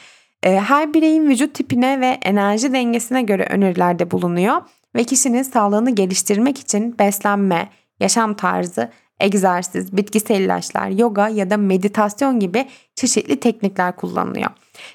Ee, 0.42 0.50
her 0.50 0.94
bireyin 0.94 1.28
vücut 1.28 1.54
tipine 1.54 2.00
ve 2.00 2.18
enerji 2.22 2.72
dengesine 2.72 3.22
göre 3.22 3.46
önerilerde 3.50 4.10
bulunuyor 4.10 4.56
ve 4.96 5.04
kişinin 5.04 5.42
sağlığını 5.42 5.90
geliştirmek 5.90 6.58
için 6.58 6.98
beslenme, 6.98 7.68
yaşam 8.00 8.34
tarzı, 8.34 8.90
egzersiz, 9.20 9.96
bitkisel 9.96 10.40
ilaçlar, 10.40 10.88
yoga 10.88 11.28
ya 11.28 11.50
da 11.50 11.56
meditasyon 11.56 12.40
gibi 12.40 12.66
çeşitli 12.94 13.40
teknikler 13.40 13.96
kullanılıyor. 13.96 14.50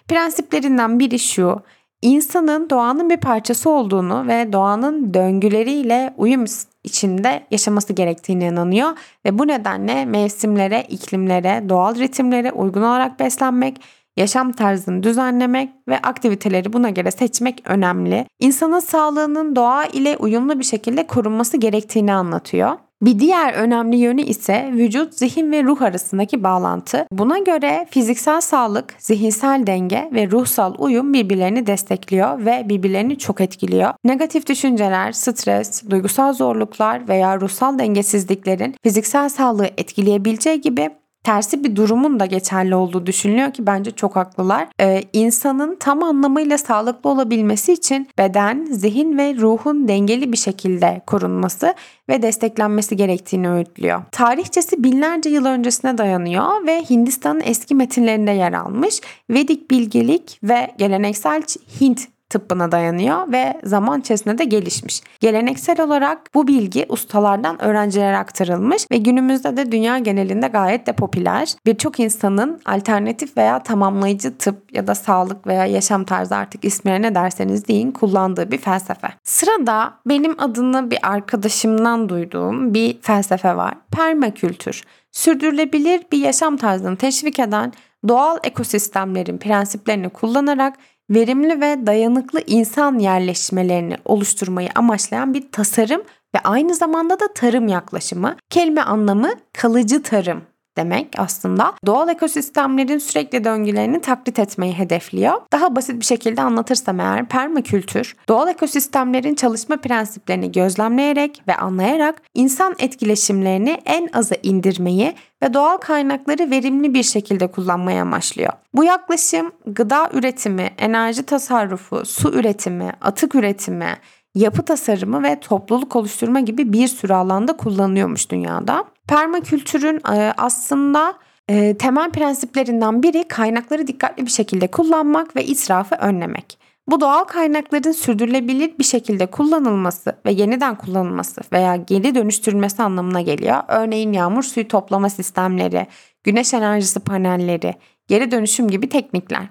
Prensiplerinden 0.08 1.00
biri 1.00 1.20
şu, 1.20 1.62
insanın 2.02 2.70
doğanın 2.70 3.10
bir 3.10 3.18
parçası 3.18 3.70
olduğunu 3.70 4.28
ve 4.28 4.54
doğanın 4.54 5.14
döngüleriyle 5.14 6.14
uyum 6.18 6.46
içinde 6.84 7.44
yaşaması 7.52 7.94
gerektiğine 7.94 8.48
inanıyor 8.48 8.90
ve 9.26 9.40
bu 9.40 9.48
nedenle 9.48 10.06
mevsimlere, 10.06 10.86
iklimlere, 10.90 11.70
doğal 11.70 11.96
ritimlere 11.96 12.52
uygun 12.52 12.82
olarak 12.82 13.20
beslenmek, 13.20 13.82
yaşam 14.18 14.52
tarzını 14.52 15.04
düzenlemek 15.04 15.70
ve 15.88 15.98
aktiviteleri 15.98 16.74
buna 16.74 16.90
göre 16.90 17.12
seçmek 17.12 17.62
önemli. 17.66 18.26
İnsanın 18.40 18.80
sağlığının 18.80 19.56
doğa 19.56 19.86
ile 19.86 20.18
uyumlu 20.18 20.60
bir 20.60 20.64
şekilde 20.64 21.08
korunması 21.08 21.58
gerektiğini 21.58 22.14
anlatıyor. 22.14 22.78
Bir 23.02 23.20
diğer 23.20 23.54
önemli 23.54 23.96
yönü 23.98 24.22
ise 24.22 24.70
vücut, 24.74 25.14
zihin 25.14 25.52
ve 25.52 25.64
ruh 25.64 25.82
arasındaki 25.82 26.44
bağlantı. 26.44 27.06
Buna 27.12 27.38
göre 27.38 27.88
fiziksel 27.90 28.42
sağlık, 28.42 28.96
zihinsel 29.00 29.68
denge 29.68 30.10
ve 30.14 30.32
ruhsal 30.32 30.76
uyum 30.78 31.14
birbirlerini 31.14 31.68
destekliyor 31.68 32.46
ve 32.46 32.66
birbirlerini 32.70 33.18
çok 33.18 33.42
etkiliyor. 33.42 33.94
Negatif 34.04 34.48
düşünceler, 34.48 35.12
stres, 35.12 35.90
duygusal 35.90 36.34
zorluklar 36.34 37.08
veya 37.08 37.42
ruhsal 37.42 37.80
dengesizliklerin 37.80 38.76
fiziksel 38.84 39.30
sağlığı 39.30 39.70
etkileyebileceği 39.78 40.62
gibi 40.62 40.90
tersi 41.24 41.64
bir 41.64 41.76
durumun 41.76 42.20
da 42.20 42.26
geçerli 42.26 42.76
olduğu 42.76 43.06
düşünülüyor 43.06 43.54
ki 43.54 43.68
bence 43.68 43.92
çok 43.92 44.16
haklılar. 44.16 44.68
Ee, 44.82 45.04
insanın 45.14 45.76
tam 45.80 46.04
anlamıyla 46.04 46.58
sağlıklı 46.58 47.10
olabilmesi 47.10 47.74
için 47.74 48.08
beden, 48.18 48.68
zihin 48.72 49.18
ve 49.18 49.36
ruhun 49.36 49.88
dengeli 49.88 50.32
bir 50.32 50.38
şekilde 50.38 51.02
korunması 51.08 51.74
ve 52.10 52.22
desteklenmesi 52.22 52.98
gerektiğini 52.98 53.50
öğütlüyor. 53.50 54.02
Tarihçesi 54.12 54.84
binlerce 54.84 55.30
yıl 55.30 55.46
öncesine 55.46 55.98
dayanıyor 55.98 56.68
ve 56.68 56.84
Hindistan'ın 56.90 57.42
eski 57.46 57.76
metinlerinde 57.76 58.32
yer 58.32 58.54
almış. 58.54 59.02
Vedik 59.30 59.72
bilgelik 59.72 60.40
ve 60.44 60.72
geleneksel 60.78 61.44
Hint 61.82 62.13
tıbbına 62.34 62.72
dayanıyor 62.72 63.32
ve 63.32 63.60
zaman 63.64 64.00
içerisinde 64.00 64.38
de 64.38 64.44
gelişmiş. 64.44 65.02
Geleneksel 65.20 65.82
olarak 65.82 66.34
bu 66.34 66.48
bilgi 66.48 66.86
ustalardan 66.90 67.62
öğrencilere 67.62 68.18
aktarılmış 68.18 68.92
ve 68.92 68.98
günümüzde 68.98 69.58
de 69.58 69.72
dünya 69.72 69.98
genelinde 69.98 70.48
gayet 70.48 70.88
de 70.88 70.94
popüler. 70.94 71.54
Birçok 71.66 72.00
insanın 72.00 72.62
alternatif 72.66 73.38
veya 73.38 73.64
tamamlayıcı 73.64 74.38
tıp 74.38 74.76
ya 74.76 74.88
da 74.88 74.96
sağlık 74.96 75.48
veya 75.48 75.66
yaşam 75.66 76.04
tarzı 76.04 76.36
artık 76.36 76.66
ismine 76.66 77.02
ne 77.02 77.16
derseniz 77.16 77.68
deyin 77.68 77.92
kullandığı 77.92 78.52
bir 78.52 78.58
felsefe. 78.58 79.08
Sırada 79.24 79.94
benim 80.06 80.36
adını 80.38 80.92
bir 80.92 81.00
arkadaşımdan 81.04 82.10
duyduğum 82.10 82.74
bir 82.74 83.02
felsefe 83.02 83.56
var. 83.56 83.74
Permakültür. 83.92 84.84
Sürdürülebilir 85.12 86.02
bir 86.12 86.18
yaşam 86.18 86.58
tarzını 86.58 86.98
teşvik 86.98 87.40
eden 87.40 87.74
doğal 88.08 88.38
ekosistemlerin 88.44 89.38
prensiplerini 89.38 90.10
kullanarak 90.10 90.74
verimli 91.16 91.62
ve 91.62 91.88
dayanıklı 91.88 92.42
insan 92.48 93.00
yerleşmelerini 93.00 93.98
oluşturmayı 94.06 94.70
amaçlayan 94.76 95.34
bir 95.34 95.52
tasarım 95.52 96.02
ve 96.36 96.40
aynı 96.44 96.76
zamanda 96.76 97.20
da 97.20 97.34
tarım 97.34 97.68
yaklaşımı. 97.68 98.36
Kelime 98.50 98.82
anlamı 98.82 99.30
kalıcı 99.54 100.04
tarım 100.04 100.42
demek 100.78 101.08
aslında. 101.18 101.74
Doğal 101.86 102.10
ekosistemlerin 102.10 102.98
sürekli 102.98 103.44
döngülerini 103.44 104.02
taklit 104.02 104.40
etmeyi 104.40 104.74
hedefliyor. 104.74 105.34
Daha 105.54 105.76
basit 105.76 106.00
bir 106.00 106.06
şekilde 106.06 106.42
anlatırsam 106.42 107.00
eğer 107.00 107.26
permakültür, 107.26 108.16
doğal 108.30 108.48
ekosistemlerin 108.48 109.36
çalışma 109.36 109.78
prensiplerini 109.78 110.52
gözlemleyerek 110.52 111.44
ve 111.48 111.56
anlayarak 111.56 112.22
insan 112.34 112.76
etkileşimlerini 112.80 113.82
en 113.86 114.10
aza 114.14 114.36
indirmeyi 114.44 115.16
ve 115.44 115.54
doğal 115.54 115.78
kaynakları 115.78 116.52
verimli 116.52 116.94
bir 116.94 117.04
şekilde 117.04 117.48
kullanmayı 117.48 118.02
amaçlıyor. 118.02 118.54
Bu 118.74 118.84
yaklaşım 118.84 119.52
gıda 119.66 120.10
üretimi, 120.14 120.72
enerji 120.78 121.24
tasarrufu, 121.24 122.06
su 122.06 122.30
üretimi, 122.34 122.92
atık 123.02 123.36
üretimi, 123.36 123.98
yapı 124.36 124.66
tasarımı 124.66 125.24
ve 125.24 125.40
topluluk 125.40 125.96
oluşturma 125.96 126.40
gibi 126.40 126.74
bir 126.74 126.88
sürü 126.88 127.14
alanda 127.14 127.58
kullanılıyormuş 127.58 128.30
dünyada. 128.30 128.86
Permakültürün 129.08 130.02
e, 130.16 130.34
aslında 130.38 131.14
e, 131.50 131.78
temel 131.78 132.12
prensiplerinden 132.12 133.04
biri 133.04 133.28
kaynakları 133.28 133.88
dikkatli 133.88 134.26
bir 134.26 134.32
şekilde 134.32 134.68
kullanmak 134.68 135.36
ve 135.36 135.46
israfı 135.46 135.96
önlemek. 135.96 136.64
Bu 136.88 137.02
doğal 137.02 137.24
kaynakların 137.24 137.92
sürdürülebilir 137.92 138.78
bir 138.80 138.84
şekilde 138.84 139.26
kullanılması 139.26 140.16
ve 140.26 140.32
yeniden 140.32 140.76
kullanılması 140.76 141.42
veya 141.54 141.76
geri 141.76 142.16
dönüştürülmesi 142.16 142.84
anlamına 142.84 143.22
geliyor. 143.22 143.58
Örneğin 143.68 144.14
yağmur 144.14 144.44
suyu 144.44 144.68
toplama 144.68 145.10
sistemleri, 145.10 145.88
güneş 146.24 146.54
enerjisi 146.54 147.00
panelleri, 147.00 147.76
geri 148.08 148.32
dönüşüm 148.32 148.68
gibi 148.68 148.90
teknikler. 148.90 149.48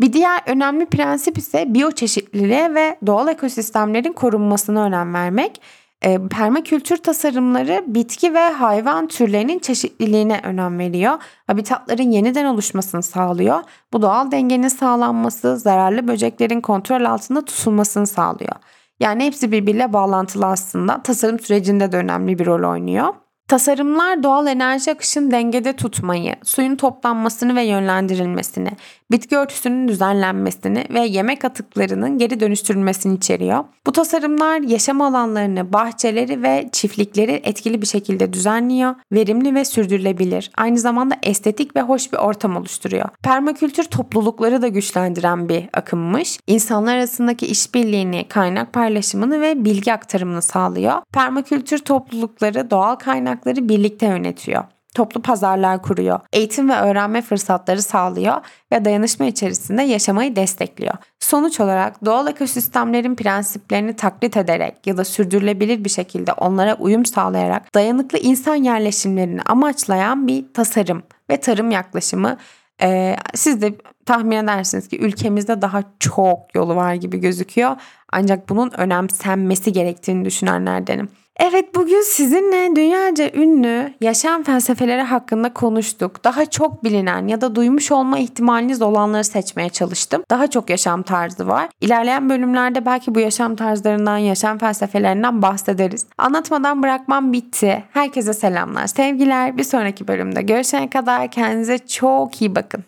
Bir 0.00 0.12
diğer 0.12 0.42
önemli 0.46 0.86
prensip 0.86 1.38
ise 1.38 1.74
biyoçeşitliliğe 1.74 2.74
ve 2.74 2.98
doğal 3.06 3.28
ekosistemlerin 3.28 4.12
korunmasına 4.12 4.84
önem 4.84 5.14
vermek. 5.14 5.60
E, 6.02 6.28
permakültür 6.28 6.96
tasarımları 6.96 7.84
bitki 7.86 8.34
ve 8.34 8.48
hayvan 8.48 9.06
türlerinin 9.06 9.58
çeşitliliğine 9.58 10.40
önem 10.44 10.78
veriyor. 10.78 11.18
Habitatların 11.46 12.10
yeniden 12.10 12.44
oluşmasını 12.44 13.02
sağlıyor. 13.02 13.62
Bu 13.92 14.02
doğal 14.02 14.30
dengenin 14.30 14.68
sağlanması, 14.68 15.56
zararlı 15.56 16.08
böceklerin 16.08 16.60
kontrol 16.60 17.04
altında 17.04 17.44
tutulmasını 17.44 18.06
sağlıyor. 18.06 18.54
Yani 19.00 19.24
hepsi 19.24 19.52
birbiriyle 19.52 19.92
bağlantılı 19.92 20.46
aslında. 20.46 21.02
Tasarım 21.02 21.40
sürecinde 21.40 21.92
de 21.92 21.96
önemli 21.96 22.38
bir 22.38 22.46
rol 22.46 22.70
oynuyor. 22.70 23.14
Tasarımlar 23.48 24.22
doğal 24.22 24.46
enerji 24.46 24.92
akışını 24.92 25.30
dengede 25.30 25.72
tutmayı, 25.72 26.34
suyun 26.44 26.76
toplanmasını 26.76 27.56
ve 27.56 27.62
yönlendirilmesini, 27.62 28.70
bitki 29.10 29.36
örtüsünün 29.36 29.88
düzenlenmesini 29.88 30.84
ve 30.90 31.00
yemek 31.00 31.44
atıklarının 31.44 32.18
geri 32.18 32.40
dönüştürülmesini 32.40 33.16
içeriyor. 33.16 33.64
Bu 33.86 33.92
tasarımlar 33.92 34.60
yaşam 34.60 35.00
alanlarını, 35.00 35.72
bahçeleri 35.72 36.42
ve 36.42 36.68
çiftlikleri 36.72 37.40
etkili 37.44 37.82
bir 37.82 37.86
şekilde 37.86 38.32
düzenliyor, 38.32 38.94
verimli 39.12 39.54
ve 39.54 39.64
sürdürülebilir. 39.64 40.50
Aynı 40.56 40.78
zamanda 40.78 41.16
estetik 41.22 41.76
ve 41.76 41.82
hoş 41.82 42.12
bir 42.12 42.18
ortam 42.18 42.56
oluşturuyor. 42.56 43.08
Permakültür 43.22 43.84
toplulukları 43.84 44.62
da 44.62 44.68
güçlendiren 44.68 45.48
bir 45.48 45.68
akımmış. 45.72 46.38
İnsanlar 46.46 46.96
arasındaki 46.96 47.46
işbirliğini, 47.46 48.28
kaynak 48.28 48.72
paylaşımını 48.72 49.40
ve 49.40 49.64
bilgi 49.64 49.92
aktarımını 49.92 50.42
sağlıyor. 50.42 51.02
Permakültür 51.12 51.78
toplulukları 51.78 52.70
doğal 52.70 52.96
kaynakları 53.38 53.68
birlikte 53.68 54.06
yönetiyor 54.06 54.64
toplu 54.94 55.22
pazarlar 55.22 55.82
kuruyor, 55.82 56.20
eğitim 56.32 56.68
ve 56.68 56.74
öğrenme 56.74 57.22
fırsatları 57.22 57.82
sağlıyor 57.82 58.36
ve 58.72 58.84
dayanışma 58.84 59.26
içerisinde 59.26 59.82
yaşamayı 59.82 60.36
destekliyor. 60.36 60.94
Sonuç 61.20 61.60
olarak 61.60 62.04
doğal 62.04 62.26
ekosistemlerin 62.26 63.14
prensiplerini 63.14 63.96
taklit 63.96 64.36
ederek 64.36 64.86
ya 64.86 64.96
da 64.96 65.04
sürdürülebilir 65.04 65.84
bir 65.84 65.90
şekilde 65.90 66.32
onlara 66.32 66.74
uyum 66.74 67.04
sağlayarak 67.04 67.74
dayanıklı 67.74 68.18
insan 68.18 68.54
yerleşimlerini 68.54 69.42
amaçlayan 69.42 70.26
bir 70.26 70.44
tasarım 70.54 71.02
ve 71.30 71.36
tarım 71.40 71.70
yaklaşımı 71.70 72.36
ee, 72.82 73.16
siz 73.34 73.62
de 73.62 73.74
tahmin 74.06 74.36
edersiniz 74.36 74.88
ki 74.88 74.98
ülkemizde 74.98 75.62
daha 75.62 75.82
çok 76.00 76.54
yolu 76.54 76.76
var 76.76 76.94
gibi 76.94 77.18
gözüküyor. 77.18 77.76
Ancak 78.12 78.48
bunun 78.48 78.70
önemsenmesi 78.70 79.72
gerektiğini 79.72 80.24
düşünenlerdenim. 80.24 81.08
Evet 81.38 81.74
bugün 81.74 82.00
sizinle 82.00 82.76
dünyaca 82.76 83.30
ünlü 83.34 83.94
yaşam 84.00 84.42
felsefeleri 84.42 85.02
hakkında 85.02 85.52
konuştuk. 85.52 86.24
Daha 86.24 86.46
çok 86.46 86.84
bilinen 86.84 87.26
ya 87.28 87.40
da 87.40 87.54
duymuş 87.54 87.92
olma 87.92 88.18
ihtimaliniz 88.18 88.82
olanları 88.82 89.24
seçmeye 89.24 89.68
çalıştım. 89.68 90.22
Daha 90.30 90.46
çok 90.46 90.70
yaşam 90.70 91.02
tarzı 91.02 91.48
var. 91.48 91.68
İlerleyen 91.80 92.30
bölümlerde 92.30 92.86
belki 92.86 93.14
bu 93.14 93.20
yaşam 93.20 93.56
tarzlarından, 93.56 94.18
yaşam 94.18 94.58
felsefelerinden 94.58 95.42
bahsederiz. 95.42 96.06
Anlatmadan 96.18 96.82
bırakmam 96.82 97.32
bitti. 97.32 97.84
Herkese 97.92 98.34
selamlar, 98.34 98.86
sevgiler. 98.86 99.58
Bir 99.58 99.64
sonraki 99.64 100.08
bölümde 100.08 100.42
görüşene 100.42 100.90
kadar 100.90 101.30
kendinize 101.30 101.78
çok 101.78 102.42
iyi 102.42 102.54
bakın. 102.54 102.84